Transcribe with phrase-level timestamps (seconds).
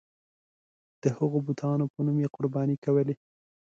[1.03, 3.15] د هغو بتانو په نوم یې قرباني کولې.